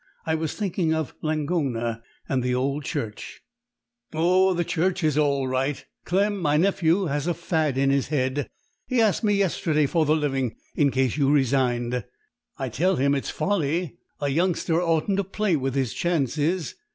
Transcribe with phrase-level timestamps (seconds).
[0.25, 3.43] I was thinking of Langona and the old church."
[4.15, 5.85] "Oh, the church is all right!
[6.05, 8.49] Clem my nephew has a fad in his head.
[8.87, 12.03] He asked me yesterday for the living in case you resigned.
[12.57, 16.73] I tell him it's folly; a youngster oughtn't to play with his chances.